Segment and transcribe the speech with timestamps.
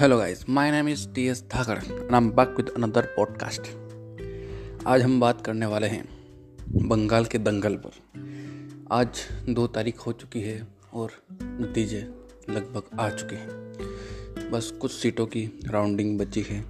[0.00, 3.60] Hello guys my name is T S Dhakar and I am back with another podcast
[4.86, 6.08] आज हम बात करने वाले हैं
[6.88, 7.90] बंगाल के दंगल पर।
[8.92, 9.08] आज
[9.48, 12.00] दो तारीख हो चुकी है और नतीजे
[12.50, 13.50] लगभग आ चुके हैं।
[14.50, 16.64] बस कुछ सीटों की राउंडिंग बची है।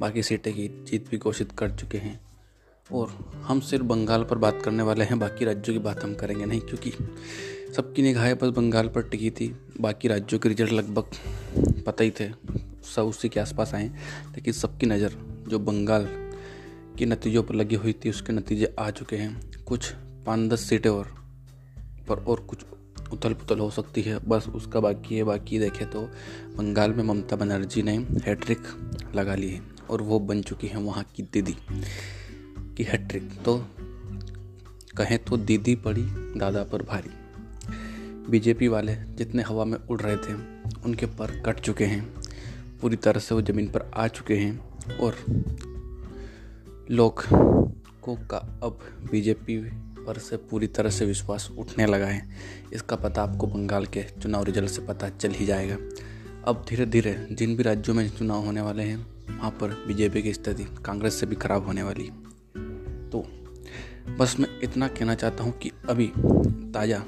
[0.00, 2.20] बाकी सीटें की जीत भी घोषित कर चुके हैं।
[2.92, 6.44] और हम सिर्फ़ बंगाल पर बात करने वाले हैं, बाकी राज्यों की बात हम करेंगे
[6.44, 6.92] नहीं, क्योंकि
[7.76, 11.04] सबकी निगाहें बस बंगाल पर टिकी थी। बाकी राज्यों के रिज़ल्ट लगभग
[11.86, 12.30] पता ही थे।
[12.86, 13.88] सब उसी के आसपास आए,
[14.28, 15.16] लेकिन सबकी नज़र
[15.48, 16.08] जो बंगाल
[16.98, 19.92] के नतीजों पर लगी हुई थी, उसके नतीजे आ चुके हैं। कुछ
[20.26, 21.14] पाँच दस सीटें और,
[22.08, 22.64] पर और कुछ
[23.12, 26.00] उथल पुथल हो सकती है। बस उसका बाकी है, बाकी देखें तो
[26.56, 28.62] बंगाल में ममता बनर्जी ने हैट्रिक
[29.16, 31.56] लगा ली है और वो बन चुकी हैं वहाँ की दीदी
[32.76, 33.56] की हैट्रिक। तो
[34.96, 36.02] कहें तो दीदी पड़ी,
[36.36, 37.10] दादा पर भारी।
[38.30, 40.34] बीजेपी वाले जितने हवा में उड़ रहे थे,
[40.84, 42.25] उनके पर कट चुके हैं।
[42.80, 45.16] पूरी तरह से वो ज़मीन पर आ चुके हैं और
[46.90, 47.22] लोग
[48.02, 48.78] को का अब
[49.10, 49.58] बीजेपी
[49.98, 52.28] पर से पूरी तरह से विश्वास उठने लगा है।
[52.72, 55.76] इसका पता आपको बंगाल के चुनाव रिज़ल्ट से पता चल ही जाएगा।
[56.44, 58.96] अब धीरे धीरे जिन भी राज्यों में चुनाव होने वाले हैं,
[59.28, 62.10] वहाँ पर बीजेपी की स्थिति कांग्रेस से भी खराब होने वाली।
[63.12, 63.26] तो
[64.18, 67.02] बस मैं इतना कहना चाहता हूँ कि अभी ताज़ा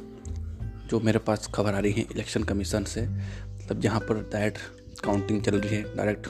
[0.91, 4.59] जो मेरे पास खबर आ रही है इलेक्शन कमीशन से मतलब जहाँ पर डायरेक्ट
[5.01, 6.29] काउंटिंग चल रही है डायरेक्ट।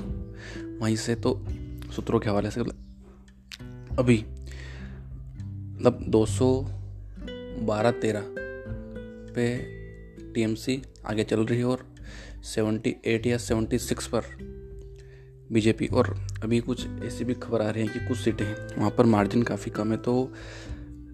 [0.83, 1.47] वहीं से तो
[1.93, 4.25] सूत्रों के हवाले से मतलब अभी
[5.79, 6.67] मतलब दो सौ
[7.61, 8.25] बारह तेरह
[9.35, 9.59] पे
[10.33, 11.95] टीएमसी आगे चल रही है और
[12.45, 14.23] सेवेंटी एट या सेवेंटी सिक्स पर
[15.53, 18.91] बीजेपी और अभी कुछ ऐसी भी खबर आ रही है कि कुछ सीटें हैं, वहाँ
[18.91, 20.33] पर मार्जिन काफ़ी कम है तो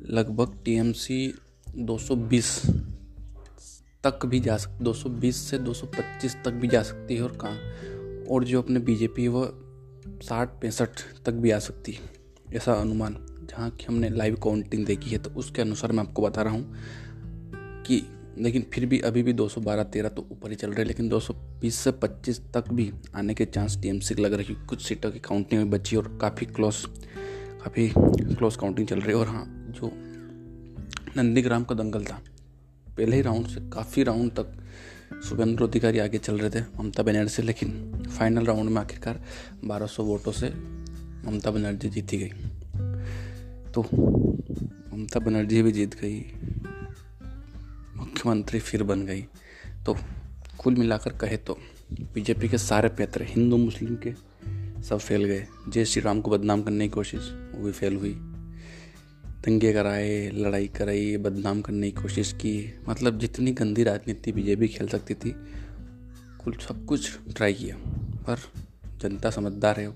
[0.07, 1.35] लगभग टीएमसी
[1.79, 2.63] 220
[4.07, 7.59] तक भी जा सक 220 से 225 तक भी जा सकती है और कहाँ?
[8.31, 9.45] और जो अपने बीजेपी वो
[10.23, 12.01] साठ, पैंसठ तक भी आ सकती है,
[12.55, 13.17] ऐसा अनुमान।
[13.51, 16.75] जहाँ की हमने लाइव काउंटिंग देखी है तो उसके अनुसार मैं आपको बता रहा हूँ
[17.87, 18.03] कि,
[18.39, 21.75] लेकिन फिर भी अभी भी 212 13 तो ऊपर ही चल रहे हैं, लेकिन 220
[21.75, 25.61] से 25 तक भी आने के चांस टीएमसी लग रही है कुछ सीटों की काउंटिंग
[25.61, 26.85] में बची और काफ़ी क्लोज
[27.65, 27.89] काफ़ी
[28.35, 29.91] क्लोज काउंटिंग चल रही है। और हाँ जो
[31.17, 32.21] नंदीग्राम का दंगल था
[32.97, 34.53] पहले ही राउंड से काफ़ी राउंड तक
[35.25, 39.23] शुभेंद्र अधिकारी आगे चल रहे थे, ममता बनर्जी, लेकिन फाइनल राउंड में आखिरकार
[39.65, 40.49] 1200 वोटों से
[41.27, 42.31] ममता बनर्जी जीती गई।
[43.73, 43.83] तो
[44.93, 46.19] ममता बनर्जी भी जीत गई,
[47.97, 49.23] मुख्यमंत्री फिर बन गई।
[49.87, 49.97] तो
[50.59, 51.59] कुल मिलाकर कहे तो
[52.15, 54.13] बीजेपी के सारे पैत्र हिंदू, मुस्लिम के
[54.83, 58.15] सब फैल गए। जय श्री राम को बदनाम करने की कोशिश, वो भी फेल हुई।
[59.45, 64.89] दंगे कराए, लड़ाई कराई, बदनाम करने की कोशिश की। मतलब जितनी गंदी राजनीति बीजेपी खेल
[64.89, 65.31] सकती थी,
[66.45, 67.77] कुल सब कुछ ट्राई किया।
[68.29, 68.39] पर
[68.99, 69.89] जनता समझदार है,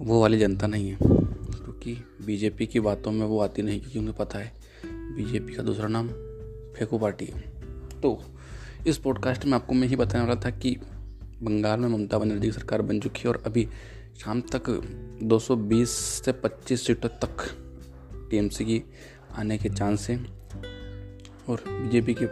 [0.00, 4.16] वो वाली जनता नहीं है। क्योंकि बीजेपी की बातों में वो आती नहीं, क्योंकि उन्हें
[4.16, 4.52] पता है,
[4.86, 6.08] बीजेपी का दूसरा नाम
[6.74, 7.40] फेंको पार्टी है।
[8.00, 8.24] तो
[8.86, 10.76] इस पॉडकास्ट में आपको मैं ही बताने वाला था कि
[11.42, 13.68] बंगाल में ममता बनर्जी की सरकार बन चुकी है और अभी
[14.24, 14.70] शाम तक
[15.22, 17.66] 220 से 25 सीटों तक
[18.30, 18.82] टीएमसी की
[19.38, 20.24] आने के चांस हैं।
[21.48, 22.26] और बीजेपी के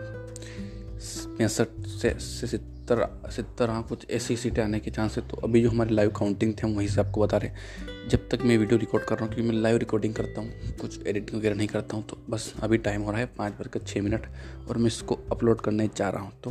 [1.38, 2.10] पैंसठ से
[2.46, 6.10] सत्तर सत्तर हाँ कुछ ऐसी सीटें आने के चांस है। तो अभी जो हमारे लाइव
[6.10, 9.24] काउंटिंग थे, हम वहीं से आपको बता रहे जब तक मैं वीडियो रिकॉर्ड कर रहा
[9.24, 12.52] हूँ, क्योंकि मैं लाइव रिकॉर्डिंग करता हूँ, कुछ एडिटिंग वगैरह नहीं करता हूँ तो बस
[12.62, 14.26] अभी टाइम हो रहा है पाँच बजकर छः मिनट,
[14.68, 16.50] और मैं इसको अपलोड करने जा रहा हूँ। तो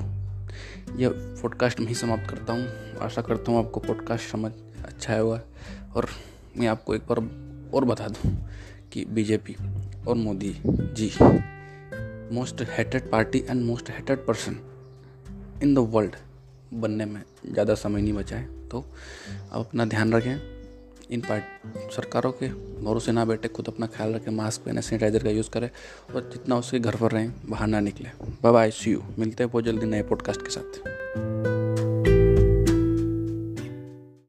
[0.98, 1.10] यह
[1.42, 4.52] पॉडकास्ट में ही समाप्त करता हूँ। आशा करता हूँ आपको पॉडकास्ट समझ
[4.86, 6.10] अच्छा है और
[6.58, 7.18] मैं आपको एक बार
[7.74, 8.32] और बता दूँ।
[8.98, 9.56] कि बीजेपी
[10.08, 10.56] और Modi
[10.98, 11.12] ji
[12.34, 14.56] most hated party and most hated person
[15.64, 16.16] in the world
[16.74, 18.80] बनने में ज़्यादा समय नहीं बचा है। तो
[19.52, 20.40] अब अपना ध्यान रखें,
[21.12, 22.48] इन पार्ट सरकारों के
[22.84, 25.70] भरोसे ना बैठे, खुद अपना ख्याल रखें मास्क पहने सैनिटाइजर का यूज़ करें
[26.16, 28.10] और जितना उसके घर पर रहें, बाहर ना निकले।
[28.44, 31.57] बाय बाय सी यू मिलते हैं बहुत जल्दी नए पॉडकास्ट के साथ।